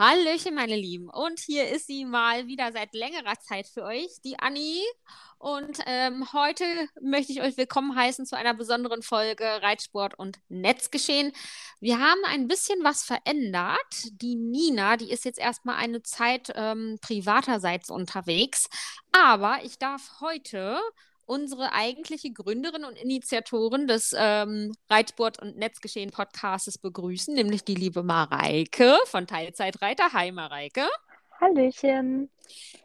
[0.00, 1.10] Hallöchen, meine Lieben.
[1.10, 4.80] Und hier ist sie mal wieder seit längerer Zeit für euch, die Anni.
[5.38, 6.62] Und ähm, heute
[7.00, 11.32] möchte ich euch willkommen heißen zu einer besonderen Folge Reitsport und Netzgeschehen.
[11.80, 13.76] Wir haben ein bisschen was verändert.
[14.22, 18.68] Die Nina, die ist jetzt erstmal eine Zeit ähm, privaterseits unterwegs.
[19.10, 20.78] Aber ich darf heute
[21.28, 28.96] unsere eigentliche Gründerin und Initiatorin des ähm, Reitsport- und Netzgeschehen-Podcastes begrüßen, nämlich die liebe Mareike
[29.04, 30.12] von Teilzeitreiter.
[30.14, 30.88] Hi, Mareike.
[31.38, 32.30] Hallöchen.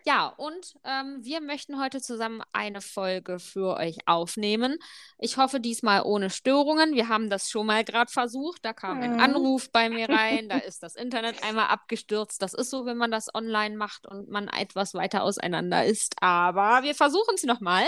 [0.06, 4.78] Ja, und ähm, wir möchten heute zusammen eine Folge für euch aufnehmen.
[5.18, 6.94] Ich hoffe diesmal ohne Störungen.
[6.94, 8.66] Wir haben das schon mal gerade versucht.
[8.66, 9.20] Da kam ein.
[9.20, 12.42] Anruf bei mir rein, da ist das Internet einmal abgestürzt.
[12.42, 16.16] Das ist so, wenn man das online macht und man etwas weiter auseinander ist.
[16.20, 17.84] Aber wir versuchen es nochmal.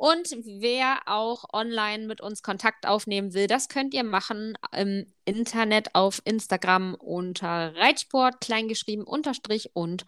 [0.00, 5.94] Und wer auch online mit uns Kontakt aufnehmen will, das könnt ihr machen im Internet
[5.94, 10.06] auf Instagram unter Reitsport, kleingeschrieben, unterstrich und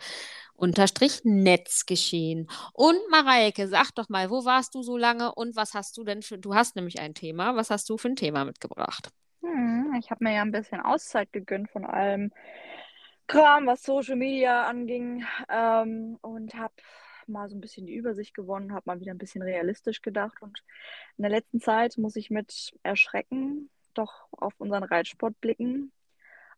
[0.63, 2.49] unterstrich Netzgeschehen.
[2.73, 6.23] Und Mareike, sag doch mal, wo warst du so lange und was hast du denn
[6.23, 9.11] für, du hast nämlich ein Thema, was hast du für ein Thema mitgebracht?
[9.43, 12.33] Hm, ich habe mir ja ein bisschen Auszeit gegönnt von allem
[13.27, 16.75] Kram, was Social Media anging ähm, und habe
[17.27, 20.41] mal so ein bisschen die Übersicht gewonnen, habe mal wieder ein bisschen realistisch gedacht.
[20.43, 20.63] Und
[21.17, 25.93] in der letzten Zeit muss ich mit Erschrecken doch auf unseren Reitsport blicken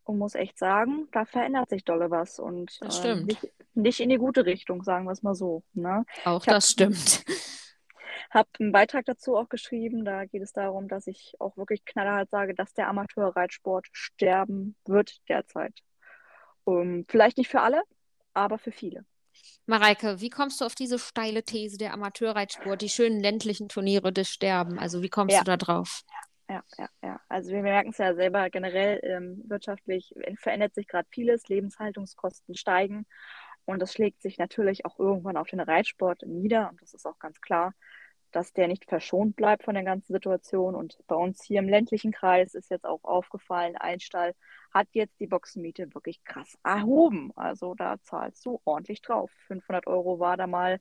[0.05, 2.39] und muss echt sagen, da verändert sich dolle was.
[2.39, 3.23] Und das stimmt.
[3.23, 5.63] Äh, nicht, nicht, in die gute Richtung, sagen wir es mal so.
[5.73, 6.05] Ne?
[6.25, 7.25] Auch das stimmt.
[8.31, 10.05] Habe einen Beitrag dazu auch geschrieben.
[10.05, 15.21] Da geht es darum, dass ich auch wirklich knallhart sage, dass der Amateurreitsport sterben wird
[15.29, 15.79] derzeit.
[16.65, 17.83] Um, vielleicht nicht für alle,
[18.33, 19.05] aber für viele.
[19.67, 24.29] Mareike, wie kommst du auf diese steile These der Amateurreitsport, die schönen ländlichen Turniere des
[24.31, 24.79] Sterben?
[24.79, 25.41] Also wie kommst ja.
[25.41, 26.03] du da drauf?
[26.49, 27.21] Ja, ja, ja.
[27.29, 33.07] Also wir merken es ja selber generell ähm, wirtschaftlich verändert sich gerade vieles, Lebenshaltungskosten steigen
[33.67, 37.19] und das schlägt sich natürlich auch irgendwann auf den Reitsport nieder und das ist auch
[37.19, 37.75] ganz klar
[38.35, 40.75] dass der nicht verschont bleibt von der ganzen Situation.
[40.75, 44.35] Und bei uns hier im ländlichen Kreis ist jetzt auch aufgefallen, ein Stall
[44.73, 47.31] hat jetzt die Boxenmiete wirklich krass erhoben.
[47.37, 49.31] Also da zahlst du ordentlich drauf.
[49.47, 50.81] 500 Euro war da mal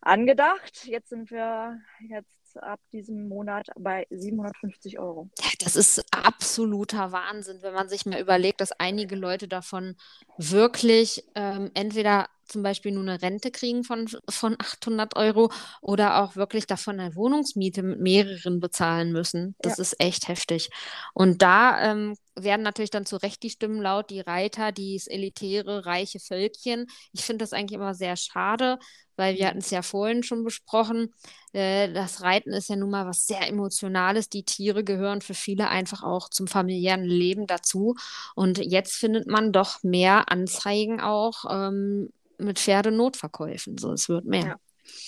[0.00, 0.84] angedacht.
[0.86, 5.28] Jetzt sind wir jetzt ab diesem Monat bei 750 Euro.
[5.60, 9.96] Das ist absoluter Wahnsinn, wenn man sich mal überlegt, dass einige Leute davon
[10.38, 15.50] wirklich ähm, entweder zum Beispiel nur eine Rente kriegen von, von 800 Euro
[15.80, 19.54] oder auch wirklich davon eine Wohnungsmiete mit mehreren bezahlen müssen.
[19.60, 19.82] Das ja.
[19.82, 20.70] ist echt heftig.
[21.14, 25.86] Und da ähm, werden natürlich dann zu Recht die Stimmen laut, die Reiter, dieses elitäre,
[25.86, 26.86] reiche Völkchen.
[27.12, 28.78] Ich finde das eigentlich immer sehr schade,
[29.16, 31.12] weil wir hatten es ja vorhin schon besprochen.
[31.52, 34.28] Äh, das Reiten ist ja nun mal was sehr Emotionales.
[34.28, 37.96] Die Tiere gehören für viele einfach auch zum familiären Leben dazu.
[38.34, 42.10] Und jetzt findet man doch mehr Anzeigen auch ähm,
[42.40, 43.78] mit Pferdenotverkäufen.
[43.78, 44.44] So, es wird mehr.
[44.44, 44.56] Ja.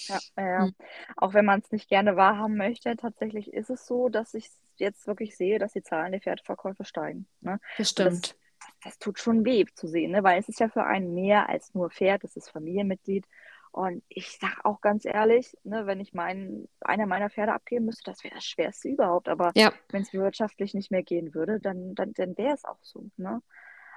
[0.09, 0.65] Ja, ja.
[0.65, 0.75] Hm.
[1.16, 5.06] auch wenn man es nicht gerne wahrhaben möchte, tatsächlich ist es so, dass ich jetzt
[5.06, 7.26] wirklich sehe, dass die Zahlen der Pferdeverkäufe steigen.
[7.41, 7.59] Ne?
[7.78, 8.32] Das stimmt.
[8.32, 8.37] Das,
[8.84, 10.22] das, tut schon weh zu sehen, ne?
[10.22, 13.26] weil es ist ja für einen mehr als nur Pferd, es ist Familienmitglied.
[13.72, 18.10] Und ich sag auch ganz ehrlich, ne, wenn ich mein, einer meiner Pferde abgeben müsste,
[18.10, 19.31] das wäre das Schwerste überhaupt.
[19.31, 19.72] Aber ja.
[19.88, 23.06] wenn es wirtschaftlich nicht mehr gehen würde, dann, dann, dann wäre es auch so.
[23.16, 23.41] Ne?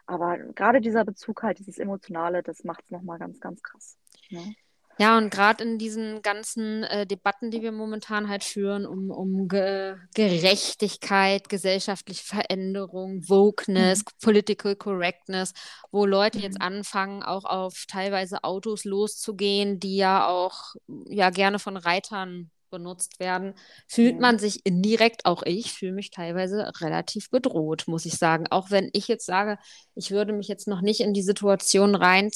[0.06, 3.98] Aber gerade dieser Bezug halt, dieses Emotionale, das macht es nochmal ganz, ganz krass.
[4.30, 4.56] Ne?
[4.98, 9.50] Ja, und gerade in diesen ganzen äh, Debatten, die wir momentan halt führen, um, um
[9.50, 14.24] Ge Gerechtigkeit, gesellschaftliche Veränderung, Wokeness, mhm.
[14.24, 15.54] Political Correctness,
[15.92, 16.44] wo Leute mhm.
[16.46, 23.20] jetzt anfangen, auch auf teilweise Autos loszugehen, die ja auch ja gerne von Reitern benutzt
[23.20, 23.54] werden,
[23.88, 24.22] fühlt ja.
[24.22, 28.48] man sich indirekt, auch ich fühle mich teilweise relativ bedroht, muss ich sagen.
[28.50, 29.58] Auch wenn ich jetzt sage,
[29.96, 32.32] ich würde mich jetzt noch nicht in die Situation rein,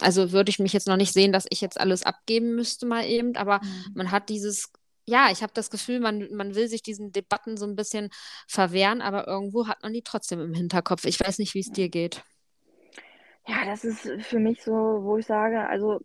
[0.00, 3.04] also würde ich mich jetzt noch nicht sehen, dass ich jetzt alles abgeben müsste mal
[3.04, 3.92] eben, aber mhm.
[3.94, 4.70] man hat dieses
[5.04, 8.10] ja, ich habe das Gefühl, man, man will sich diesen Debatten so ein bisschen
[8.46, 11.04] verwehren, aber irgendwo hat man die trotzdem im Hinterkopf.
[11.06, 12.22] Ich weiß nicht, wie es dir geht.
[13.46, 16.00] Ja, das ist für mich so, wo ich sage, also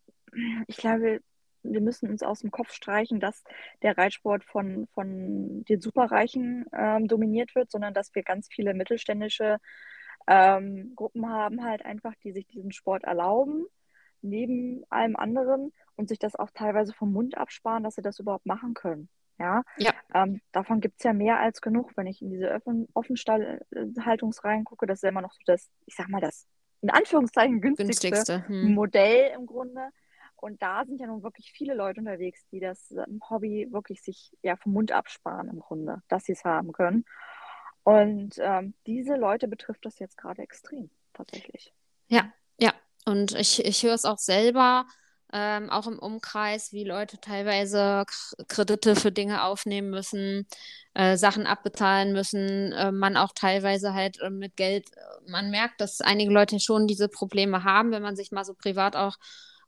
[0.68, 1.22] ich glaube,
[1.72, 3.44] wir müssen uns aus dem Kopf streichen, dass
[3.82, 9.58] der Reitsport von, von den Superreichen ähm, dominiert wird, sondern dass wir ganz viele mittelständische
[10.28, 13.66] ähm, Gruppen haben, halt einfach, die sich diesen Sport erlauben,
[14.22, 18.46] neben allem anderen und sich das auch teilweise vom Mund absparen, dass sie das überhaupt
[18.46, 19.10] machen können.
[19.40, 19.94] Ja, ja.
[20.14, 24.88] Ähm, davon gibt es ja mehr als genug, wenn ich in diese Offen Offenstallhaltungsreihen gucke.
[24.88, 26.48] Das ist ja immer noch so das, ich sag mal, das
[26.82, 28.48] in Anführungszeichen günstigste, günstigste.
[28.48, 28.74] Hm.
[28.74, 29.90] Modell im Grunde.
[30.38, 34.36] Und da sind ja nun wirklich viele Leute unterwegs, die das ähm, Hobby wirklich sich
[34.42, 37.06] ja vom Mund absparen im Grunde, dass sie es haben können.
[37.84, 41.74] Und ähm, diese Leute betrifft das jetzt gerade extrem, tatsächlich.
[42.08, 42.74] Ja, ja.
[43.06, 44.86] Und ich, ich höre es auch selber,
[45.34, 48.06] ähm, auch im Umkreis, wie Leute teilweise
[48.48, 50.48] Kredite für Dinge aufnehmen müssen,
[50.94, 55.82] äh, Sachen abbezahlen müssen, äh, man auch teilweise halt äh, mit Geld, äh, man merkt,
[55.82, 59.18] dass einige Leute schon diese Probleme haben, wenn man sich mal so privat auch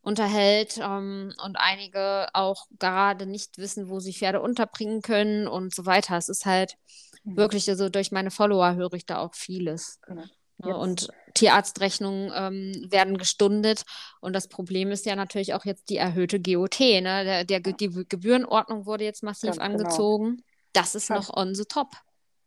[0.01, 5.86] unterhält ähm, und einige auch gerade nicht wissen, wo sie Pferde unterbringen können und so
[5.86, 6.18] weiter.
[6.18, 6.75] Es ist halt
[7.24, 7.38] mhm.
[7.38, 10.00] wirklich, also durch meine Follower höre ich da auch vieles.
[10.06, 10.24] Genau.
[10.62, 13.84] Ja, und Tierarztrechnungen ähm, werden gestundet.
[14.19, 16.80] Und das Problem ist ja natürlich auch jetzt die erhöhte GOT.
[16.81, 17.24] Ne?
[17.24, 17.72] Der, der ja.
[17.72, 19.69] Die Gebührenordnung wurde jetzt massiv Ganz genau.
[19.72, 20.25] angezogen.
[20.25, 20.44] Genau.
[20.74, 21.88] Das ist noch on the top.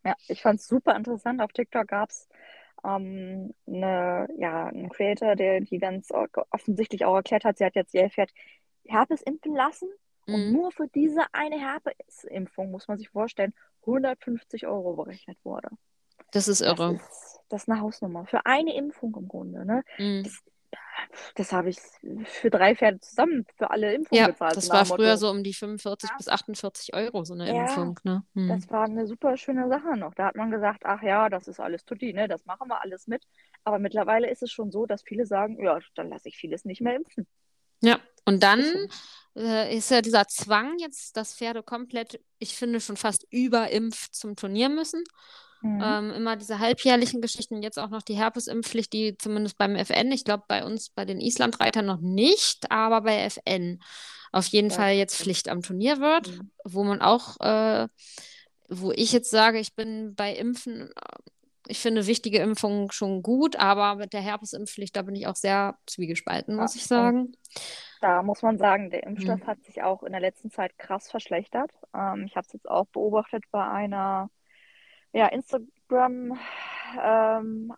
[0.05, 1.41] Ja, ich fand es super interessant.
[1.41, 2.29] Auf TikTok gab es
[2.85, 6.11] ähm, eine, ja, einen Creator, der die ganz
[6.51, 8.31] offensichtlich auch erklärt hat, sie hat jetzt ihr Pferd
[8.87, 9.89] Herpes impfen lassen.
[10.27, 10.35] Mhm.
[10.35, 15.69] Und nur für diese eine Herpes-Impfung, muss man sich vorstellen, 150 Euro berechnet wurde.
[16.33, 16.95] Das ist irre.
[16.95, 18.27] Das ist, das ist eine Hausnummer.
[18.27, 19.65] Für eine Impfung im Grunde.
[19.65, 19.83] Ne?
[19.99, 20.23] Mhm.
[20.25, 20.39] Das,
[21.35, 21.79] das habe ich
[22.25, 24.57] für drei Pferde zusammen für alle Impfungen ja, bezahlt.
[24.57, 26.17] Das war früher so um die 45 ja.
[26.17, 28.01] bis 48 Euro, so eine ja, Impfung.
[28.05, 28.23] Ne?
[28.35, 28.49] Hm.
[28.49, 30.15] Das war eine super schöne Sache noch.
[30.15, 32.29] Da hat man gesagt, ach ja, das ist alles tutti, ne?
[32.29, 33.25] das machen wir alles mit.
[33.65, 36.81] Aber mittlerweile ist es schon so, dass viele sagen, ja, dann lasse ich vieles nicht
[36.81, 37.27] mehr impfen.
[37.81, 38.65] Ja, und dann
[39.37, 44.37] äh, ist ja dieser Zwang jetzt, dass Pferde komplett, ich finde, schon fast überimpft zum
[44.37, 45.03] Turnier müssen.
[45.63, 45.81] Mhm.
[45.83, 50.25] Ähm, immer diese halbjährlichen Geschichten, jetzt auch noch die Herpesimpfpflicht, die zumindest beim FN, ich
[50.25, 53.81] glaube bei uns bei den Islandreitern noch nicht, aber bei FN
[54.33, 54.77] auf jeden ja.
[54.77, 56.51] Fall jetzt Pflicht am Turnier wird, mhm.
[56.65, 57.87] wo man auch, äh,
[58.69, 60.91] wo ich jetzt sage, ich bin bei Impfen,
[61.69, 65.79] ich finde wichtige Impfungen schon gut, aber mit der Herpesimpfpflicht, da bin ich auch sehr
[65.87, 67.37] zwiegespalten, muss ja, ich sagen.
[68.01, 69.47] Da muss man sagen, der Impfstoff mhm.
[69.47, 71.71] hat sich auch in der letzten Zeit krass verschlechtert.
[71.95, 74.29] Ähm, ich habe es jetzt auch beobachtet bei einer
[75.13, 76.39] ja, Instagram,
[77.01, 77.75] ähm,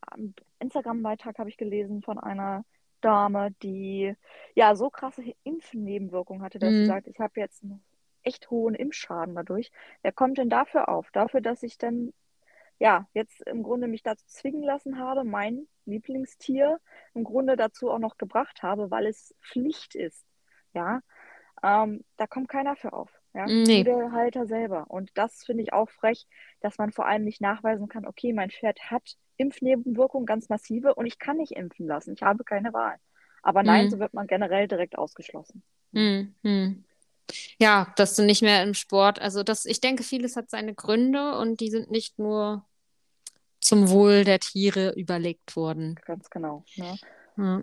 [0.61, 2.65] Instagram-Beitrag habe ich gelesen von einer
[3.01, 4.15] Dame, die
[4.55, 6.79] ja so krasse Impfnebenwirkungen hatte, dass mhm.
[6.79, 7.83] sie sagt, ich habe jetzt einen
[8.23, 9.71] echt hohen Impfschaden dadurch.
[10.03, 11.11] Wer kommt denn dafür auf?
[11.13, 12.13] Dafür, dass ich dann
[12.79, 16.81] ja jetzt im Grunde mich dazu zwingen lassen habe, mein Lieblingstier
[17.15, 20.25] im Grunde dazu auch noch gebracht habe, weil es Pflicht ist.
[20.73, 21.03] Ja,
[21.63, 23.11] ähm, da kommt keiner für auf.
[23.35, 23.83] Ja, nee.
[23.83, 24.87] der Halter selber.
[24.89, 26.27] Und das finde ich auch frech,
[26.61, 31.07] dass man vor allem nicht nachweisen kann, okay, mein Pferd hat Impfnebenwirkungen ganz massive und
[31.07, 32.15] ich kann nicht impfen lassen.
[32.15, 32.97] Ich habe keine Wahl.
[33.43, 33.91] Aber nein, mhm.
[33.91, 35.63] so wird man generell direkt ausgeschlossen.
[35.91, 36.85] Mhm.
[37.59, 41.37] Ja, dass du nicht mehr im Sport, also das, ich denke, vieles hat seine Gründe
[41.39, 42.65] und die sind nicht nur
[43.61, 45.99] zum Wohl der Tiere überlegt worden.
[46.05, 46.65] Ganz genau.
[46.77, 46.99] Ne?
[47.37, 47.63] Ja.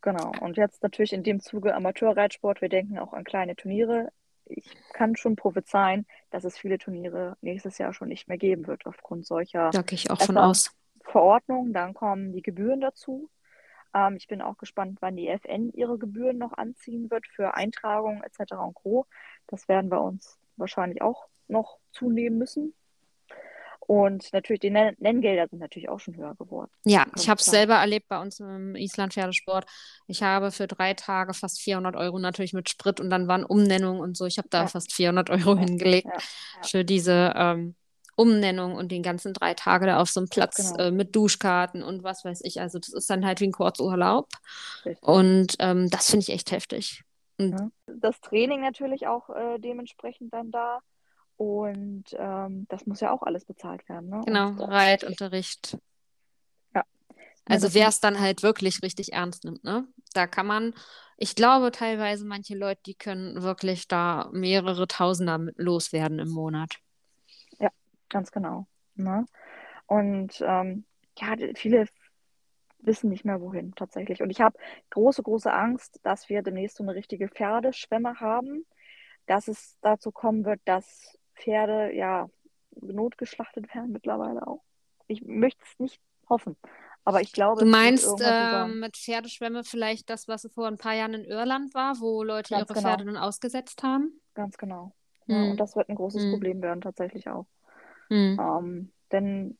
[0.00, 0.32] Genau.
[0.40, 2.60] Und jetzt natürlich in dem Zuge Amateurreitsport.
[2.60, 4.12] Wir denken auch an kleine Turniere
[4.50, 8.86] ich kann schon prophezeien, dass es viele Turniere nächstes Jahr schon nicht mehr geben wird
[8.86, 10.70] aufgrund solcher da gehe ich auch von aus.
[11.02, 11.72] Verordnungen.
[11.72, 13.30] Dann kommen die Gebühren dazu.
[13.94, 18.22] Ähm, ich bin auch gespannt, wann die FN ihre Gebühren noch anziehen wird für Eintragungen
[18.22, 18.52] etc.
[18.54, 19.06] und Co.
[19.46, 22.74] Das werden wir uns wahrscheinlich auch noch zunehmen müssen.
[23.88, 26.70] Und natürlich, die Nenngelder sind natürlich auch schon höher geworden.
[26.84, 29.64] Ja, ich habe es selber erlebt bei uns im Island-Pferdesport.
[30.06, 34.02] Ich habe für drei Tage fast 400 Euro natürlich mit Sprit und dann waren Umnennungen
[34.02, 34.26] und so.
[34.26, 34.66] Ich habe da ja.
[34.66, 36.18] fast 400 Euro ja, hingelegt ja,
[36.62, 37.76] für diese ähm,
[38.14, 40.88] Umnennung und den ganzen drei Tage da auf so einem Platz genau.
[40.88, 42.60] äh, mit Duschkarten und was weiß ich.
[42.60, 44.28] Also das ist dann halt wie ein Kurzurlaub.
[44.84, 45.08] Richtig.
[45.08, 47.04] Und ähm, das finde ich echt heftig.
[47.38, 50.80] Und das Training natürlich auch äh, dementsprechend dann da.
[51.38, 54.10] Und ähm, das muss ja auch alles bezahlt werden.
[54.10, 54.20] Ne?
[54.26, 55.78] Genau, und, Reitunterricht.
[56.74, 56.82] Ja.
[57.46, 59.86] Also wer es dann halt wirklich richtig ernst nimmt, ne?
[60.14, 60.74] Da kann man,
[61.16, 66.80] ich glaube teilweise manche Leute, die können wirklich da mehrere Tausender loswerden im Monat.
[67.60, 67.70] Ja,
[68.08, 68.66] ganz genau.
[68.96, 69.24] Ne?
[69.86, 70.84] Und ähm,
[71.18, 71.86] ja, viele
[72.80, 74.22] wissen nicht mehr wohin tatsächlich.
[74.22, 74.58] Und ich habe
[74.90, 78.66] große, große Angst, dass wir demnächst so eine richtige Pferdeschwemme haben,
[79.26, 82.28] dass es dazu kommen wird, dass Pferde ja
[82.80, 84.62] notgeschlachtet werden mittlerweile auch.
[85.06, 86.56] Ich möchte es nicht hoffen.
[87.04, 91.14] Aber ich glaube, du meinst äh, mit Pferdeschwämme vielleicht das, was vor ein paar Jahren
[91.14, 92.88] in Irland war, wo Leute Ganz ihre genau.
[92.88, 94.20] Pferde dann ausgesetzt haben?
[94.34, 94.92] Ganz genau.
[95.26, 95.34] Mhm.
[95.34, 95.50] Ja, hm.
[95.52, 96.32] und das wird ein großes mhm.
[96.32, 97.46] Problem werden, tatsächlich auch.
[98.10, 98.38] Mhm.
[98.38, 99.58] Ähm, denn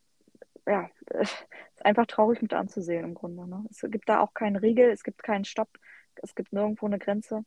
[0.66, 3.48] ja, es ist einfach traurig mit anzusehen im Grunde.
[3.48, 3.64] Ne?
[3.70, 5.70] Es gibt da auch keinen Riegel, es gibt keinen Stopp,
[6.16, 7.44] es gibt nirgendwo eine Grenze.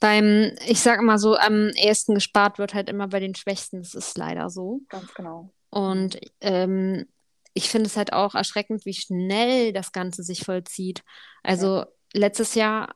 [0.00, 3.78] Beim, ich sage mal so, am ersten gespart wird halt immer bei den Schwächsten.
[3.78, 4.80] Das ist leider so.
[4.88, 5.50] Ganz genau.
[5.70, 7.06] Und ähm,
[7.54, 11.02] ich finde es halt auch erschreckend, wie schnell das Ganze sich vollzieht.
[11.42, 11.86] Also ja.
[12.12, 12.94] letztes Jahr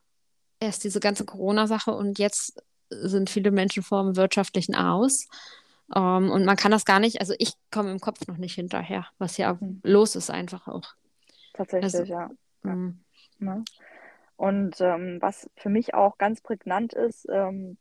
[0.61, 5.26] erst diese ganze Corona-Sache und jetzt sind viele Menschen vor dem wirtschaftlichen Aus.
[5.94, 8.54] Um, ähm, und man kann das gar nicht, also ich komme im Kopf noch nicht
[8.54, 9.80] hinterher, was hier mhm.
[9.83, 10.94] los ist einfach auch.
[11.52, 12.30] Tatsächlich, also, ja.
[12.62, 13.04] Mhm.
[13.38, 13.64] Ne?
[14.36, 17.78] Und ähm, was für mich auch ganz prägnant ist, ähm,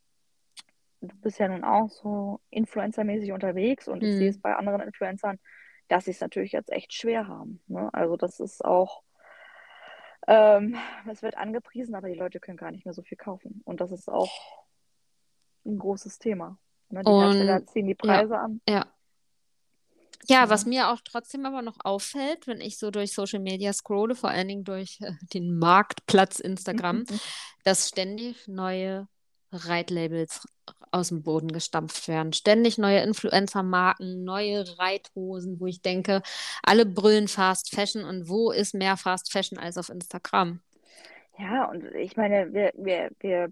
[1.01, 4.41] du bist ja nun auch so influencermäßig unterwegs und ich sehe es Mhm.
[4.41, 5.39] bei anderen Influencern,
[5.87, 7.61] dass sie es natürlich jetzt echt schwer haben.
[7.67, 7.89] Ne?
[7.93, 9.01] Also das ist auch,
[10.27, 10.77] ähm,
[11.09, 13.61] es wird angepriesen, aber die Leute können gar nicht mehr so viel kaufen.
[13.65, 14.31] Und das ist auch
[15.65, 16.57] ein großes Thema.
[16.89, 17.01] Ne?
[17.03, 18.61] Die Hersteller Und ziehen die ja, Preise an.
[18.69, 18.85] ja.
[20.27, 24.15] Ja, was mir auch trotzdem aber noch auffällt, wenn ich so durch Social Media scrolle,
[24.15, 27.05] vor allen Dingen durch äh, den Marktplatz Instagram,
[27.63, 29.07] dass ständig neue
[29.51, 30.47] Reitlabels
[30.91, 32.33] aus dem Boden gestampft werden.
[32.33, 36.21] Ständig neue Influencer-Marken, neue Reithosen, wo ich denke,
[36.61, 40.61] alle brüllen Fast Fashion und wo ist mehr Fast Fashion als auf Instagram?
[41.39, 43.51] Ja, und ich meine, wir, wir, wir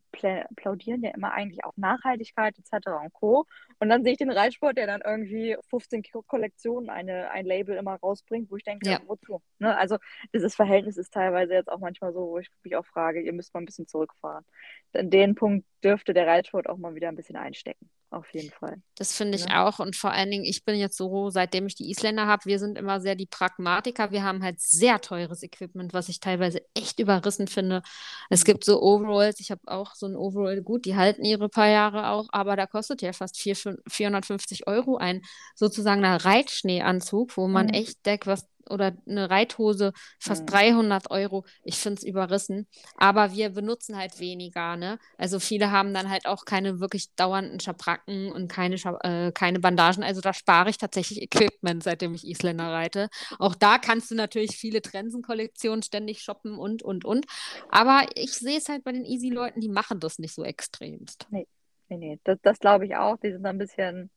[0.56, 3.02] plaudieren ja immer eigentlich auf Nachhaltigkeit etc.
[3.04, 3.46] und Co.
[3.80, 7.76] Und dann sehe ich den Reitsport, der dann irgendwie 15 Ko- Kollektionen eine, ein Label
[7.78, 9.00] immer rausbringt, wo ich denke, Ja.
[9.08, 9.42] wozu?
[9.58, 9.76] Ne?
[9.76, 9.98] Also
[10.32, 13.52] dieses Verhältnis ist teilweise jetzt auch manchmal so, wo ich mich auch frage, ihr müsst
[13.56, 14.46] mal ein bisschen zurückfahren.
[14.94, 17.90] An den Punkt dürfte der Reitsport auch mal wieder ein bisschen einstecken.
[18.12, 18.82] Auf jeden Fall.
[18.96, 19.58] Das finde ich Ne?
[19.62, 19.80] auch.
[19.80, 22.77] Und vor allen Dingen, ich bin jetzt so, seitdem ich die Isländer habe, wir sind
[22.77, 24.12] immer sehr die Pragmatiker.
[24.12, 27.82] Wir haben halt sehr teures Equipment, was ich teilweise echt überrissen finde.
[28.30, 31.70] Es gibt so Overalls, ich habe auch so ein Overall, gut, die halten ihre paar
[31.70, 33.56] Jahre auch, aber da kostet ja fast 4,
[33.88, 35.22] 450 Euro ein
[35.56, 37.74] sozusagen ein Reitschneeanzug, wo man Mhm.
[37.74, 40.51] echt denkt, was oder eine Reithose fast Mhm.
[40.51, 41.46] 300 Euro.
[41.63, 42.68] Ich finde es überrissen.
[42.98, 45.00] Aber wir benutzen halt weniger, ne?
[45.18, 50.04] Also viele haben dann halt auch keine wirklich dauernden Schabracken und keine, äh, keine Bandagen.
[50.04, 53.10] Also da spare ich tatsächlich Equipment, seitdem ich Isländer reite.
[53.40, 57.25] Auch da kannst du natürlich viele Trensen-Kollektionen ständig shoppen und, und, und.
[57.70, 61.28] Aber ich sehe es halt bei den Easy-Leuten, die machen das nicht so extremst.
[61.30, 61.48] Nee,
[61.90, 62.20] nee, nee.
[62.24, 63.18] Das, das glaube ich auch.
[63.18, 64.12] Die sind ein bisschen,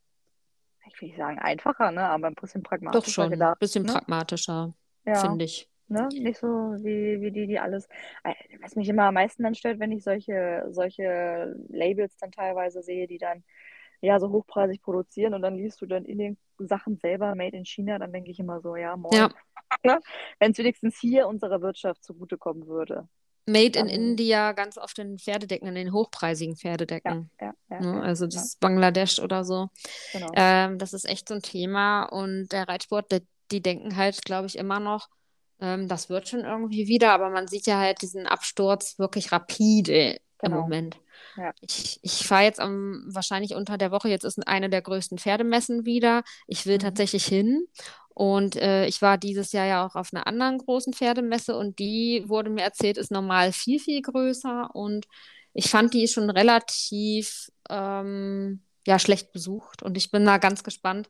[0.86, 2.02] ich will nicht sagen einfacher, ne?
[2.02, 3.92] aber ein bisschen Doch pragmatischer schon, ein bisschen Ne?
[3.92, 4.74] pragmatischer,
[5.06, 5.14] Ja.
[5.20, 5.68] finde ich.
[5.88, 6.08] Ne?
[6.12, 7.86] Nicht so wie, wie die, die alles.
[8.24, 12.82] Äh, Was mich immer am meisten dann stört, wenn ich solche, solche Labels dann teilweise
[12.82, 13.44] sehe, die dann
[14.00, 17.64] ja so hochpreisig produzieren und dann liest du dann in den Sachen selber Made in
[17.66, 19.12] China, dann denke ich immer so, ja, moin.
[19.14, 19.30] Ja,
[19.84, 20.00] Ne?
[20.38, 23.08] Wenn es wenigstens hier unserer Wirtschaft zugutekommen würde.
[23.46, 27.30] Made in India, ganz oft in Pferdedecken, in den hochpreisigen Pferdedecken.
[27.40, 27.86] ja, ja, Ne?
[27.86, 29.68] ja, Also ja, dieses Bangladesch oder so.
[30.12, 30.28] genau.
[30.34, 32.04] Ähm, das ist echt so ein Thema.
[32.04, 33.20] Und der Reitsport, der,
[33.50, 35.08] die denken halt, glaube ich, immer noch,
[35.60, 37.12] ähm, das wird schon irgendwie wieder.
[37.12, 40.62] Aber man sieht ja halt diesen Absturz wirklich rapide im Genau.
[40.62, 40.96] Moment.
[41.36, 41.52] Ja.
[41.60, 45.84] Ich, ich fahre jetzt am, wahrscheinlich unter der Woche, jetzt ist eine der größten Pferdemessen
[45.86, 46.22] wieder.
[46.46, 46.80] Ich will Mhm.
[46.80, 47.66] tatsächlich hin.
[48.14, 52.24] Und äh, ich war dieses Jahr ja auch auf einer anderen großen Pferdemesse und die
[52.26, 54.70] wurde mir erzählt, ist normal viel, viel größer.
[54.74, 55.06] Und
[55.52, 59.82] ich fand die schon relativ ähm, ja, schlecht besucht.
[59.82, 61.08] Und ich bin da ganz gespannt,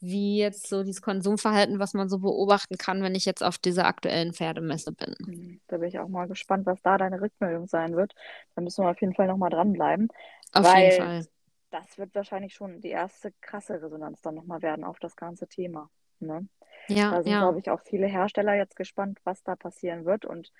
[0.00, 3.86] wie jetzt so dieses Konsumverhalten, was man so beobachten kann, wenn ich jetzt auf dieser
[3.86, 5.14] aktuellen Pferdemesse bin.
[5.18, 5.60] Mhm.
[5.66, 8.14] Da bin ich auch mal gespannt, was da deine Rückmeldung sein wird.
[8.54, 10.08] Da müssen wir auf jeden Fall nochmal dranbleiben,
[10.52, 11.26] Auf jeden weil Fall.
[11.70, 15.90] das wird wahrscheinlich schon die erste krasse Resonanz dann nochmal werden auf das ganze Thema.
[16.20, 16.48] Ne?
[16.88, 17.40] Ja, Da sind, ja.
[17.40, 20.24] glaube ich, auch viele Hersteller jetzt gespannt, was da passieren wird.
[20.24, 20.52] Und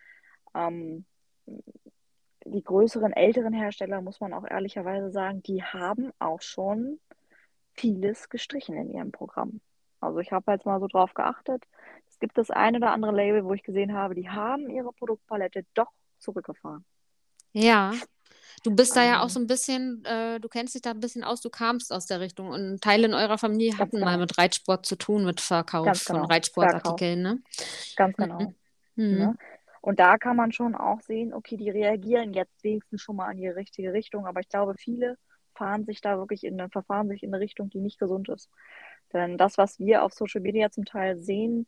[0.54, 1.04] ähm,
[2.44, 6.98] die größeren, älteren Hersteller, muss man auch ehrlicherweise sagen, die haben auch schon
[7.74, 9.60] vieles gestrichen in ihrem Programm.
[10.00, 11.64] Also ich habe jetzt mal so drauf geachtet.
[12.08, 15.64] Es gibt das eine oder andere Label, wo ich gesehen habe, die haben ihre Produktpalette
[15.74, 16.84] doch zurückgefahren.
[17.52, 17.92] Ja.
[18.66, 20.98] Du bist da ja auch Also so ein bisschen, äh, du kennst dich da ein
[21.00, 24.18] bisschen aus, du kamst aus der Richtung und Teile in eurer Familie ganz hatten mal
[24.18, 26.24] genau, mit Reitsport zu tun, mit Verkauf ganz von genau.
[26.24, 27.38] Reitsportartikeln, ne?
[27.96, 28.26] ganz Mhm.
[28.28, 28.54] genau.
[28.96, 29.18] Mhm.
[29.18, 29.36] Ne?
[29.82, 33.38] Und da kann man schon auch sehen, okay, die reagieren jetzt wenigstens schon mal in
[33.38, 35.16] die richtige Richtung, aber ich glaube, viele
[35.54, 38.50] fahren sich da wirklich in, eine- verfahren sich in eine Richtung, die nicht gesund ist.
[39.12, 41.66] Denn das, was wir auf Social Media zum Teil sehen,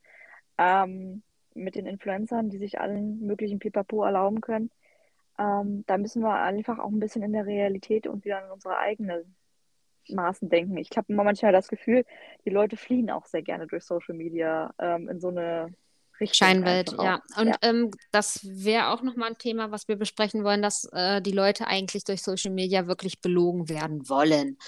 [0.58, 1.22] ähm,
[1.54, 4.70] mit den Influencern, die sich allen möglichen Pipapo erlauben können,
[5.38, 8.76] ähm, da müssen wir einfach auch ein bisschen in der Realität und wieder an unsere
[8.76, 9.36] eigenen
[10.08, 10.76] Maßen denken.
[10.78, 12.04] Ich habe immer manchmal das Gefühl,
[12.44, 15.72] die Leute fliehen auch sehr gerne durch Social Media ähm, in so eine
[16.20, 17.22] Richtung Scheinwelt, ja.
[17.36, 21.22] Und Ja, ähm, das wäre auch nochmal ein Thema, was wir besprechen wollen, dass äh,
[21.22, 24.56] die Leute eigentlich durch Social Media wirklich belogen werden wollen.
[24.56, 24.58] genau.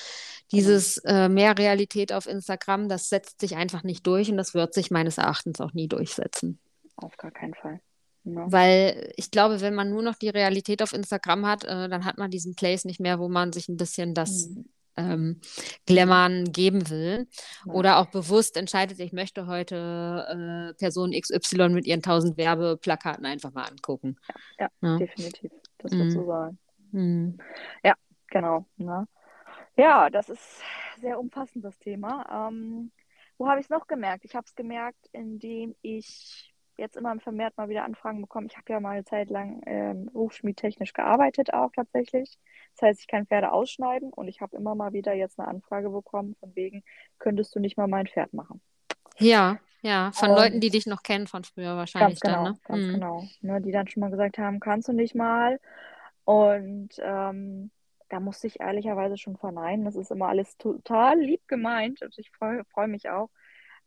[0.53, 4.75] Dieses äh, mehr Realität auf Instagram, das setzt sich einfach nicht durch und das wird
[4.75, 6.61] sich meines Erachtens auch nie durchsetzen.
[6.97, 7.81] Auf gar keinen Fall.
[8.25, 8.45] Ne?
[8.49, 12.19] Weil ich glaube, wenn man nur noch die Realität auf Instagram hat, äh, dann hat
[12.19, 14.65] man diesen Place nicht mehr, wo man sich ein bisschen das Mhm.
[14.97, 15.41] ähm, Mhm.
[15.87, 17.27] Glamourn geben will.
[17.67, 23.25] Ja, Oder auch bewusst entscheidet, ich möchte heute äh, Person XY mit ihren 1000 Werbeplakaten
[23.25, 24.17] einfach mal angucken.
[24.59, 24.99] ja, Ne?
[24.99, 25.51] definitiv.
[25.79, 26.27] Das wird so Mhm.
[26.27, 26.59] sein.
[26.93, 27.39] Mhm.
[27.85, 27.95] Ja,
[28.27, 28.67] genau.
[28.77, 29.07] Ne?
[29.77, 30.61] Ja, das ist
[31.01, 32.49] sehr umfassend, das Thema.
[32.51, 32.91] Ähm,
[33.39, 34.25] wo habe ich es noch gemerkt?
[34.27, 36.50] Ich habe es gemerkt, indem ich
[36.81, 38.49] jetzt immer vermehrt mal wieder Anfragen bekommen.
[38.51, 42.39] Ich habe ja mal eine Zeit lang ähm, hufschmiedtechnisch gearbeitet auch tatsächlich.
[42.77, 45.91] Das heißt, ich kann Pferde ausschneiden und ich habe immer mal wieder jetzt eine Anfrage
[45.91, 46.83] bekommen von wegen,
[47.19, 48.61] könntest du nicht mal mein Pferd machen?
[49.19, 52.53] Ja, ja, von Und- Leuten, die dich noch kennen von früher wahrscheinlich Ganz genau, dann,
[52.53, 52.61] ne?
[52.65, 52.93] ganz Mhm.
[52.93, 53.29] genau.
[53.43, 55.61] Ne, die dann schon mal gesagt haben, kannst du nicht mal?
[56.25, 57.71] Und ähm,
[58.09, 59.85] da musste ich ehrlicherweise schon verneinen.
[59.85, 63.31] Das ist immer alles total lieb gemeint und ich freue freu mich auch.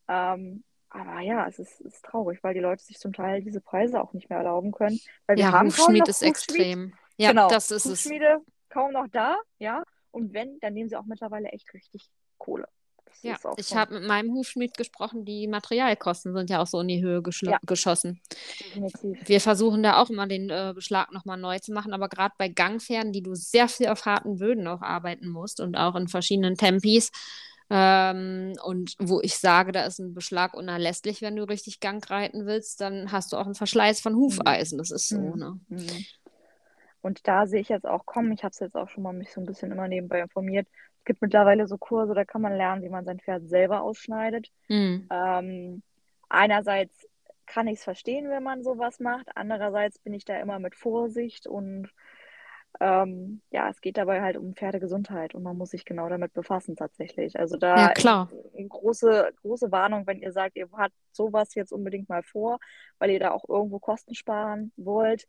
[0.08, 4.02] Ähm, aber ja, es ist, ist traurig, weil die Leute sich zum Teil diese Preise
[4.02, 5.00] auch nicht mehr erlauben können.
[5.28, 6.94] Weil wir Ja, haben Hufschmied ist extrem.
[7.18, 7.92] Ja, Genau, das ist es.
[7.92, 9.84] Hufschmiede kaum noch da, ja.
[10.12, 12.08] Und wenn, dann nehmen sie auch mittlerweile echt richtig
[12.38, 12.68] Kohle.
[13.06, 16.88] Das Ja, ich habe mit meinem Hufschmied gesprochen, die Materialkosten sind ja auch so in
[16.88, 17.58] die Höhe Ja.
[17.66, 18.22] geschossen.
[18.60, 19.28] definitiv.
[19.28, 22.50] Wir versuchen da auch immer den äh, Beschlag nochmal neu zu machen, aber gerade bei
[22.50, 26.56] Gangpferden, die du sehr viel auf harten Böden auch arbeiten musst und auch in verschiedenen
[26.56, 27.12] Tempis,
[27.76, 32.46] ähm, und wo ich sage, da ist ein Beschlag unerlässlich, wenn du richtig Gang reiten
[32.46, 34.78] willst, dann hast du auch einen Verschleiß von Hufeisen.
[34.78, 35.40] Das ist so, Mhm.
[35.40, 35.60] ne?
[35.70, 36.06] Mhm.
[37.02, 39.34] Und da sehe ich jetzt auch kommen, ich habe es jetzt auch schon mal mich
[39.34, 40.68] so ein bisschen immer nebenbei informiert.
[41.00, 44.50] Es gibt mittlerweile so Kurse, da kann man lernen, wie man sein Pferd selber ausschneidet.
[44.70, 45.08] Mhm.
[45.12, 45.84] Ähm,
[46.30, 47.08] einerseits
[47.48, 49.28] kann ich es verstehen, wenn man sowas macht.
[49.36, 51.90] Andererseits bin ich da immer mit Vorsicht und
[52.80, 56.76] ähm, ja, es geht dabei halt um Pferdegesundheit und man muss sich genau damit befassen
[56.76, 57.40] tatsächlich.
[57.40, 58.30] Also da Ja, klar.
[58.58, 62.60] eine große, große Warnung, wenn ihr sagt, ihr habt sowas jetzt unbedingt mal vor,
[63.00, 65.26] weil ihr da auch irgendwo Kosten sparen wollt.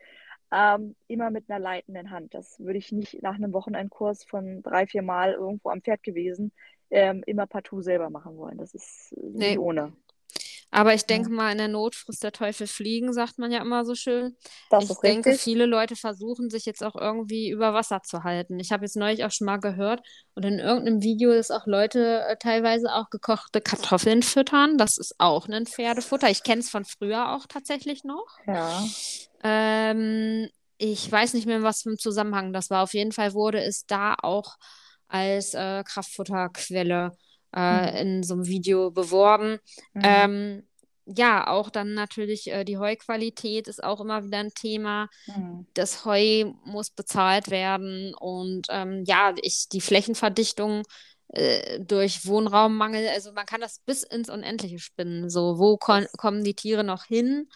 [0.53, 2.33] Ähm, immer mit einer leitenden Hand.
[2.35, 6.53] Das würde ich nicht nach einem Wochenendkurs von drei, vier Mal irgendwo am Pferd gewesen,
[6.91, 8.59] ähm, immer partout selber machen wollen.
[8.59, 9.49] Das ist äh, Nee.
[9.51, 9.93] nicht ohne.
[10.75, 13.85] Aber ich denke mal, in der Not frisst der Teufel fliegen, sagt man ja immer
[13.85, 14.37] so schön.
[14.71, 15.43] Das Ich denke, richtig.
[15.43, 18.59] viele Leute versuchen sich jetzt auch irgendwie über Wasser zu halten.
[18.59, 20.01] Ich habe jetzt neulich auch schon mal gehört
[20.35, 24.77] und in irgendeinem Video ist auch Leute äh, teilweise auch gekochte Kartoffeln füttern.
[24.77, 26.29] Das ist auch ein Pferdefutter.
[26.29, 28.27] Ich kenne es von früher auch tatsächlich noch.
[28.47, 28.85] Ja.
[29.45, 32.83] Ähm, ich weiß nicht mehr, was für ein Zusammenhang das war.
[32.83, 34.57] Auf jeden Fall wurde es da auch
[35.09, 37.13] als äh, Kraftfutterquelle
[37.55, 37.97] äh, Mhm.
[37.97, 39.59] in so einem Video beworben.
[39.95, 40.03] Mhm.
[40.05, 40.69] Ähm,
[41.07, 45.09] ja, auch dann natürlich äh, die Heuqualität ist auch immer wieder ein Thema.
[45.27, 45.67] Mhm.
[45.75, 50.83] Das Heu muss bezahlt werden und ähm, ja, ich, die Flächenverdichtung
[51.29, 55.29] äh, durch Wohnraummangel, also man kann das bis ins Unendliche spinnen.
[55.31, 57.49] So, wo kon kommen die Tiere noch hin?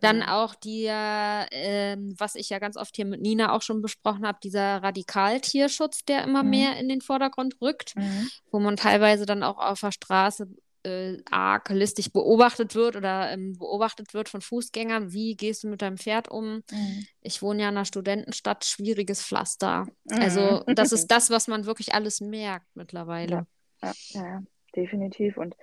[0.00, 4.26] Dann auch die, äh, was ich ja ganz oft hier mit Nina auch schon besprochen
[4.26, 6.50] habe, dieser Radikaltierschutz, der immer Mhm.
[6.50, 8.28] mehr in den Vordergrund rückt Mhm.
[8.50, 10.48] wo man teilweise dann auch auf der Straße
[10.84, 15.12] äh, arg listig beobachtet wird oder ähm, beobachtet wird von Fußgängern.
[15.12, 16.62] Wie gehst du mit deinem Pferd um?
[16.70, 17.06] Mhm.
[17.22, 19.86] Ich wohne ja in einer Studentenstadt, schwieriges Pflaster.
[20.04, 20.18] Mhm.
[20.18, 23.46] Also das ist das, was man wirklich alles merkt mittlerweile.
[23.82, 24.42] Ja, ja, ja,
[24.76, 25.38] definitiv.
[25.38, 25.56] Und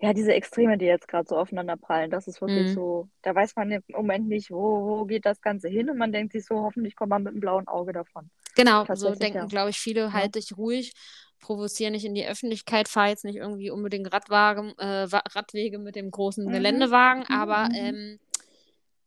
[0.00, 2.74] ja, diese Extreme, die jetzt gerade so aufeinander prallen, das ist wirklich Mhm.
[2.74, 6.12] so, da weiß man im Moment nicht, wo, wo geht das Ganze hin und man
[6.12, 8.30] denkt sich so, hoffentlich kommt man mit einem blauen Auge davon.
[8.56, 9.46] Genau, so denken, ja.
[9.46, 10.12] glaube ich, viele, Ja.
[10.12, 10.92] halt dich ruhig,
[11.40, 16.10] provoziere nicht in die Öffentlichkeit, fahr jetzt nicht irgendwie unbedingt Radwagen, äh, Radwege mit dem
[16.10, 16.50] großen Mhm.
[16.52, 17.74] Geländewagen, Mhm, aber mhm.
[17.74, 18.18] ähm,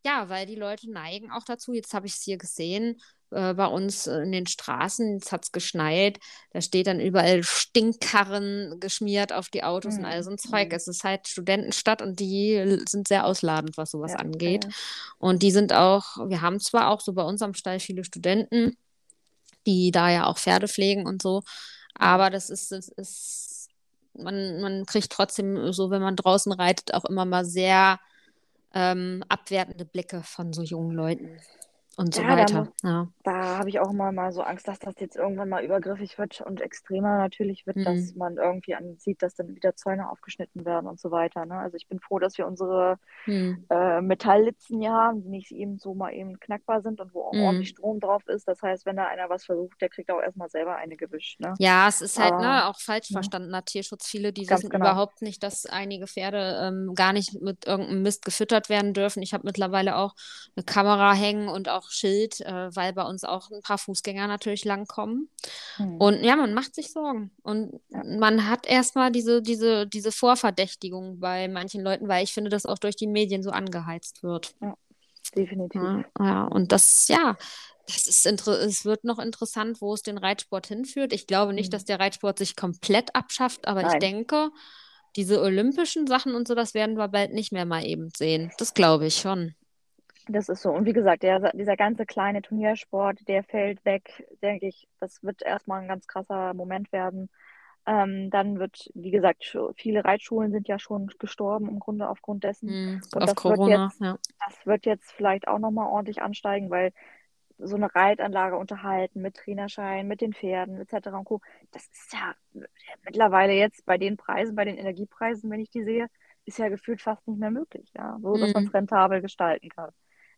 [0.06, 3.00] ja, weil die Leute neigen auch dazu, jetzt habe ich es hier gesehen,
[3.34, 6.20] äh, bei uns in den Straßen, jetzt hat es geschneit,
[6.52, 10.68] da steht dann überall Stinkkarren geschmiert auf die Autos und all so ein Mhm, Zeug.
[10.68, 10.74] mhm.
[10.74, 14.66] Es ist halt Studentenstadt und die sind sehr ausladend, was sowas ja, angeht.
[14.66, 14.74] ja.
[15.20, 18.78] Und die sind auch, wir haben zwar auch so bei uns am Stall viele Studenten,
[19.68, 21.44] die da ja auch Pferde pflegen und so,
[21.96, 23.70] aber das ist, das ist,
[24.14, 28.00] man, man kriegt trotzdem so, wenn man draußen reitet, auch immer mal sehr
[28.74, 31.40] ähm, abwertende Blicke von so jungen Leuten
[31.98, 32.60] und so Ja, da weiter.
[32.60, 33.08] muss- Ja.
[33.24, 36.42] Da habe ich auch immer mal so Angst, dass das jetzt irgendwann mal übergriffig wird
[36.42, 38.18] und extremer natürlich wird, dass Mhm.
[38.18, 41.46] man irgendwie ansieht, dass dann wieder Zäune aufgeschnitten werden und so weiter.
[41.46, 41.56] Ne?
[41.58, 43.66] Also ich bin froh, dass wir unsere Hm.
[43.70, 47.34] äh, Metalllitzen hier haben, die nicht eben so mal eben knackbar sind und wo auch
[47.34, 47.42] Mhm.
[47.44, 48.48] ordentlich Strom drauf ist.
[48.48, 51.40] Das heißt, wenn da einer was versucht, der kriegt auch erstmal selber eine gewischt.
[51.40, 51.54] Ne?
[51.60, 53.16] Ja, es ist halt ne, Ah, auch falsch ne?
[53.16, 54.08] verstandener Tierschutz.
[54.08, 54.86] Viele, die wissen genau.
[54.86, 59.22] überhaupt nicht, dass einige Pferde ähm, gar nicht mit irgendeinem Mist gefüttert werden dürfen.
[59.22, 60.16] Ich habe mittlerweile auch
[60.56, 64.66] eine Kamera hängen und auch Schild, äh, weil bei uns auch ein paar Fußgänger natürlich
[64.66, 65.30] langkommen.
[65.78, 65.98] Hm.
[65.98, 67.32] Und ja, man macht sich Sorgen.
[67.44, 68.04] Und Ja.
[68.04, 72.80] man hat erstmal diese, diese, diese Vorverdächtigung bei manchen Leuten, weil ich finde, dass auch
[72.80, 74.56] durch die Medien so angeheizt wird.
[75.36, 75.82] Definitiv.
[75.82, 77.38] Ja, ja, und das, ja,
[77.88, 81.12] das ist es wird noch interessant, wo es den Reitsport hinführt.
[81.14, 81.72] Ich glaube nicht, Mhm.
[81.72, 84.00] dass der Reitsport sich komplett abschafft, aber ich Nein.
[84.00, 84.52] denke,
[85.16, 88.52] diese olympischen Sachen und so, das werden wir bald nicht mehr mal eben sehen.
[88.58, 89.54] Das glaube ich schon.
[90.28, 90.72] Das ist so.
[90.72, 94.88] Und wie gesagt, der, dieser ganze kleine Turniersport, der fällt weg, denke ich.
[95.00, 97.30] Das wird erstmal ein ganz krasser Moment werden.
[97.86, 102.70] Ähm, dann wird, wie gesagt, viele Reitschulen sind ja schon gestorben im Grunde aufgrund dessen.
[102.70, 104.18] Mhm, Und auf das wird Corona, jetzt, ja.
[104.46, 106.94] das wird jetzt vielleicht auch nochmal ordentlich ansteigen, weil
[107.58, 111.08] so eine Reitanlage unterhalten mit Trainerschein, mit den Pferden etc.
[111.08, 111.42] und Co.
[111.72, 112.34] Das ist ja
[113.04, 116.08] mittlerweile jetzt bei den Preisen, bei den Energiepreisen, wenn ich die sehe,
[116.46, 119.92] ist ja gefühlt fast nicht mehr möglich, ja, so dass man es rentabel gestalten kann.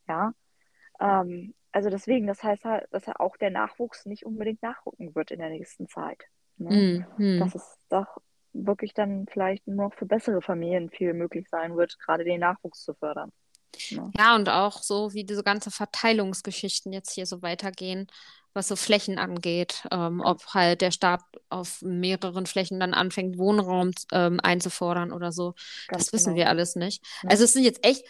[0.07, 0.33] Ja.
[0.99, 5.31] Ähm, also deswegen, das heißt halt, dass ja auch der Nachwuchs nicht unbedingt nachrücken wird
[5.31, 6.23] in der nächsten Zeit.
[6.57, 6.71] Ne?
[6.71, 7.05] Mhm.
[7.37, 7.59] Dass Mhm.
[7.61, 8.17] es doch
[8.53, 12.83] wirklich dann vielleicht nur noch für bessere Familien viel möglich sein wird, gerade den Nachwuchs
[12.83, 13.31] zu fördern.
[13.91, 14.11] Ne?
[14.17, 18.07] Ja, und auch so, wie diese ganze Verteilungsgeschichten jetzt hier so weitergehen,
[18.53, 23.91] was so Flächen angeht, ähm, ob halt der Staat auf mehreren Flächen dann anfängt, Wohnraum
[24.13, 25.55] ähm, einzufordern oder so.
[25.87, 26.37] Ganz Das wissen genau.
[26.37, 27.03] wir alles nicht.
[27.21, 27.29] Ne?
[27.29, 28.05] Also es sind jetzt echt,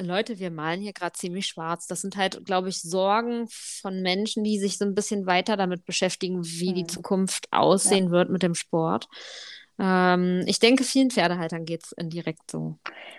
[0.00, 1.86] Leute, wir malen hier gerade ziemlich schwarz.
[1.86, 5.84] Das sind halt, glaube ich, Sorgen von Menschen, die sich so ein bisschen weiter damit
[5.84, 6.88] beschäftigen, wie die Mhm.
[6.88, 7.48] Zukunft
[7.82, 7.90] Ja.
[7.92, 9.08] aussehen wird mit dem Sport.
[9.78, 12.78] Ähm, ich denke, vielen Pferdehaltern geht es indirekt so.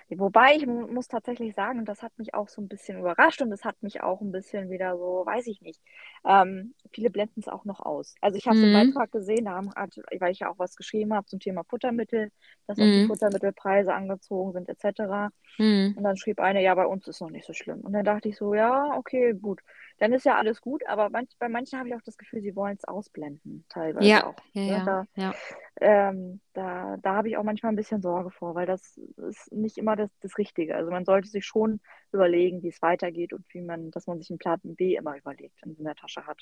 [0.09, 3.41] Wobei ich mu- muss tatsächlich sagen, und das hat mich auch so ein bisschen überrascht
[3.41, 5.81] und das hat mich auch ein bisschen wieder so, weiß ich nicht.
[6.25, 8.15] Ähm, viele blenden es auch noch aus.
[8.21, 8.73] Also ich habe so einen Mhm.
[8.73, 9.71] Beitrag gesehen, da haben,
[10.19, 12.31] weil ich ja auch was geschrieben habe zum Thema Futtermittel,
[12.67, 13.07] dass auch die Mhm.
[13.07, 15.31] Futtermittelpreise angezogen sind etc.
[15.59, 15.95] Mhm.
[15.95, 17.81] Und dann schrieb eine, ja, bei uns ist noch nicht so schlimm.
[17.81, 19.61] Und dann dachte ich so, ja, okay, gut.
[19.99, 22.55] Dann ist ja alles gut, aber manch, bei manchen habe ich auch das Gefühl, sie
[22.55, 24.35] wollen es ausblenden, teilweise Ja, auch.
[24.53, 24.81] ja, Ne?
[24.85, 25.35] ja, Da, ja.
[25.81, 28.97] ähm, da, da habe ich auch manchmal ein bisschen Sorge vor, weil das
[29.29, 30.75] ist nicht immer das, das Richtige.
[30.75, 31.79] Also man sollte sich schon
[32.15, 35.63] überlegen, wie es weitergeht und wie man, dass man sich einen Plan B immer überlegt
[35.65, 36.41] und in der Tasche hat.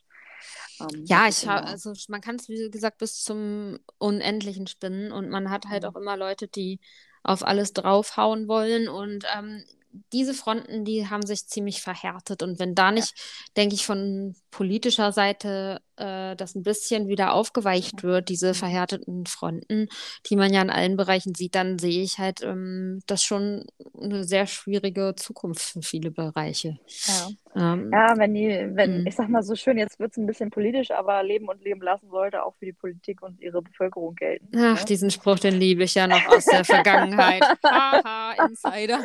[0.82, 5.12] Ähm, Ja, ich habe, immer, also man kann es, wie gesagt, bis zum Unendlichen spinnen
[5.12, 5.98] und man hat halt auch Mhm.
[5.98, 6.80] immer Leute, die
[7.24, 9.64] auf alles draufhauen wollen und ähm,
[10.12, 13.14] diese Fronten, die haben sich ziemlich verhärtet und wenn da ja, nicht,
[13.56, 18.54] denke ich, von politischer Seite äh, das ein bisschen wieder aufgeweicht wird, diese Mhm.
[18.54, 19.88] verhärteten Fronten,
[20.28, 23.66] die man ja in allen Bereichen sieht, dann sehe ich halt ähm, das schon
[24.02, 26.80] eine sehr schwierige Zukunft für viele Bereiche.
[27.08, 27.30] ja.
[27.56, 29.08] Ähm, Ja, wenn die, wenn, mm.
[29.08, 31.82] ich sag mal so schön, jetzt wird es ein bisschen politisch, aber leben und leben
[31.82, 34.50] lassen sollte auch für die Politik und ihre Bevölkerung gelten.
[34.56, 34.86] Ach, Ne?
[34.86, 37.44] diesen Spruch, den liebe ich ja noch aus der Vergangenheit.
[37.64, 39.00] Haha, Insider.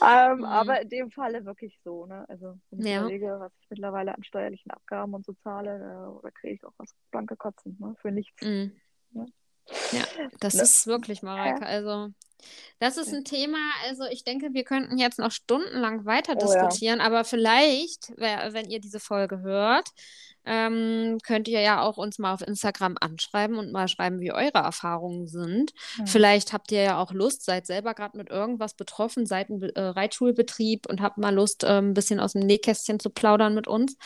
[0.00, 0.44] ähm, Hm.
[0.44, 2.24] aber in dem Falle wirklich so, ne?
[2.28, 3.00] Also wenn ich Ja.
[3.00, 6.72] überlege, was ich mittlerweile an steuerlichen Abgaben und so zahle, da, da kriege ich auch
[6.76, 7.94] was blanke Kotzen, ne?
[8.00, 8.40] Für nichts.
[8.42, 8.72] Mm.
[9.12, 9.26] Ne?
[9.92, 10.04] Ja,
[10.40, 10.62] das Ne?
[10.62, 11.64] ist wirklich, Mareike.
[11.64, 12.08] Also,
[12.78, 16.46] das ist ein Thema, also ich denke, wir könnten jetzt noch stundenlang weiter Oh ja.
[16.66, 19.90] diskutieren, aber vielleicht, wenn ihr diese Folge hört,
[20.44, 24.58] ähm, könnt ihr ja auch uns mal auf Instagram anschreiben und mal schreiben, wie eure
[24.58, 25.72] Erfahrungen sind.
[25.96, 26.06] Hm.
[26.06, 29.80] Vielleicht habt ihr ja auch Lust, seid selber gerade mit irgendwas betroffen, seid ein äh,
[29.80, 33.96] Reitschulbetrieb und habt mal Lust, ähm, ein bisschen aus dem Nähkästchen zu plaudern mit uns.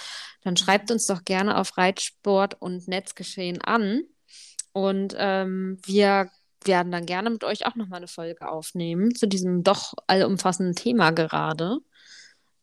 [0.43, 4.03] Dann schreibt uns doch gerne auf Reitsport und Netzgeschehen an.
[4.73, 6.31] Und ähm, wir
[6.65, 11.11] werden dann gerne mit euch auch nochmal eine Folge aufnehmen zu diesem doch allumfassenden Thema
[11.11, 11.79] gerade.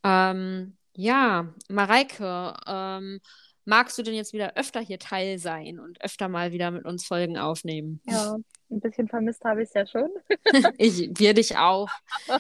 [0.03, 3.21] Ähm, ja, Mareike, ähm,
[3.65, 7.06] magst du denn jetzt wieder öfter hier teil sein und öfter mal wieder mit uns
[7.06, 8.02] Folgen aufnehmen?
[8.06, 8.38] Ja,
[8.71, 10.10] ein bisschen vermisst habe ich es ja schon.
[10.78, 11.89] Ich, wir dich auch.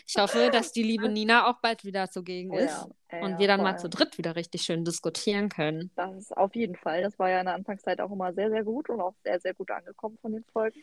[0.07, 3.39] Ich hoffe, dass die liebe Nina auch bald wieder zugegen Oh ist ja, ja, und
[3.39, 5.91] wir dann mal zu dritt wieder richtig schön diskutieren können.
[5.95, 7.01] Das ist auf jeden Fall.
[7.03, 9.53] Das war ja in der Anfangszeit auch immer sehr, sehr gut und auch sehr, sehr
[9.53, 10.81] gut angekommen von den Folgen.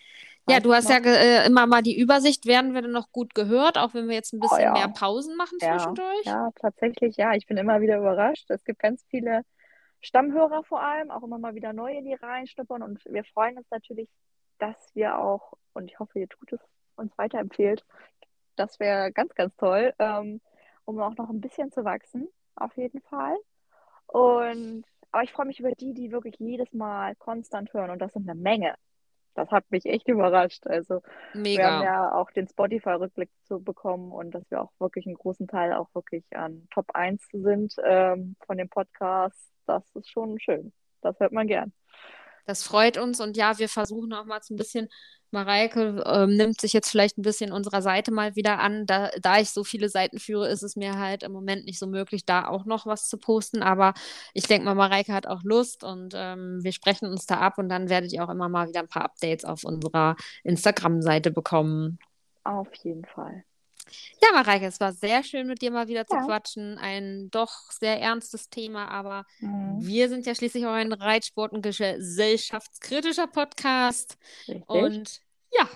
[0.49, 2.47] Ja, du hast ja äh, immer mal die Übersicht.
[2.47, 4.89] Werden wir denn noch gut gehört, auch wenn wir jetzt ein Oh bisschen mehr ja,
[4.89, 6.25] Pausen machen zwischendurch?
[6.25, 7.35] ja, tatsächlich, ja.
[7.35, 8.51] Ich bin immer wieder überrascht.
[8.51, 9.43] Es gibt ganz viele
[10.01, 12.83] Stammhörer vor allem, auch immer mal wieder neue, die reinschnuppern.
[12.83, 14.09] Und wir freuen uns natürlich,
[14.59, 16.61] dass wir auch, und ich hoffe, ihr tut es
[16.97, 17.85] uns weiterempfehlt.
[18.57, 20.41] Das wäre ganz, ganz toll, ähm,
[20.85, 23.37] um auch noch ein bisschen zu wachsen, auf jeden Fall.
[24.07, 27.91] Und aber ich freue mich über die, die wirklich jedes Mal konstant hören.
[27.91, 28.75] Und das sind eine Menge.
[29.39, 30.67] Das hat mich echt überrascht.
[30.67, 31.01] Also
[31.33, 31.85] wir haben Mega.
[31.85, 35.89] ja auch den Spotify-Rückblick zu bekommen und dass wir auch wirklich einen großen Teil auch
[35.95, 39.53] wirklich an Top 1 sind ähm, von dem Podcast.
[39.67, 40.73] Das ist schon schön.
[41.03, 41.73] Das hört man gern.
[42.49, 44.89] Das freut uns und ja, wir versuchen auch mal so ein bisschen,
[45.33, 48.87] Mareike ähm, nimmt sich jetzt vielleicht ein bisschen unserer Seite mal wieder an.
[48.87, 51.87] Da, da ich so viele Seiten führe, ist es mir halt im Moment nicht so
[51.87, 53.63] möglich, da auch noch was zu posten.
[53.63, 53.93] Aber
[54.33, 57.69] ich denke mal, Mareike hat auch Lust und ähm, wir sprechen uns da ab und
[57.69, 61.99] dann werdet ihr auch immer mal wieder ein paar Updates auf unserer Instagram-Seite bekommen.
[62.45, 63.45] Auf jeden Fall.
[64.23, 66.25] Ja, Mareike, es war sehr schön, mit dir mal wieder zu Ja.
[66.25, 66.79] quatschen.
[66.79, 69.79] Ein doch sehr ernstes Thema, aber Mhm.
[69.87, 74.17] wir sind ja schließlich auch ein Reitsport- und gesellschaftskritischer Podcast.
[74.47, 74.69] Richtig.
[74.69, 75.21] Und
[75.53, 75.69] ja,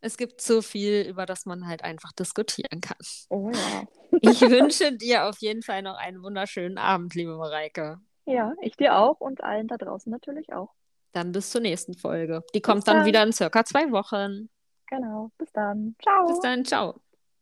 [0.00, 2.96] es gibt so viel, über das man halt einfach diskutieren kann.
[3.28, 3.84] Oh ja.
[4.22, 8.00] Ich wünsche dir auf jeden Fall noch einen wunderschönen Abend, liebe Mareike.
[8.26, 10.74] Ja, ich dir auch und allen da draußen natürlich auch.
[11.12, 12.42] Dann bis zur nächsten Folge.
[12.54, 12.98] Die kommt dann.
[12.98, 14.48] dann wieder in circa zwei Wochen.
[14.88, 15.30] Genau.
[15.38, 15.94] Bis dann.
[16.02, 16.26] Ciao.
[16.26, 16.64] Bis dann.
[16.64, 17.00] Ciao.